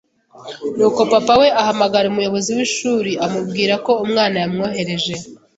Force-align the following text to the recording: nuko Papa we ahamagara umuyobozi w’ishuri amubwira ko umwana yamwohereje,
nuko 0.77 0.99
Papa 1.11 1.33
we 1.41 1.47
ahamagara 1.61 2.05
umuyobozi 2.09 2.49
w’ishuri 2.57 3.11
amubwira 3.25 3.73
ko 3.85 3.91
umwana 4.05 4.35
yamwohereje, 4.43 5.13